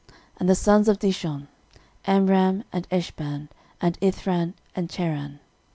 And 0.37 0.49
the 0.49 0.55
sons 0.55 0.87
of 0.89 0.97
Dishon; 0.97 1.47
Amram, 2.07 2.63
and 2.73 2.89
Eshban, 2.89 3.49
and 3.79 3.99
Ithran, 4.01 4.53
and 4.75 4.89
Cheran. 4.89 5.37